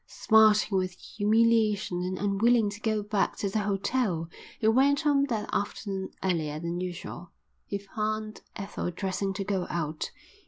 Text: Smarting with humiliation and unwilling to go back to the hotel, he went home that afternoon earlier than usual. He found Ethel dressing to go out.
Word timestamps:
Smarting 0.07 0.79
with 0.79 0.93
humiliation 0.93 2.01
and 2.01 2.17
unwilling 2.17 2.71
to 2.71 2.81
go 2.81 3.03
back 3.03 3.35
to 3.37 3.49
the 3.51 3.59
hotel, 3.59 4.29
he 4.59 4.67
went 4.67 5.01
home 5.01 5.25
that 5.25 5.47
afternoon 5.53 6.09
earlier 6.23 6.59
than 6.59 6.79
usual. 6.81 7.29
He 7.67 7.77
found 7.77 8.41
Ethel 8.55 8.89
dressing 8.89 9.31
to 9.33 9.43
go 9.43 9.67
out. 9.69 10.09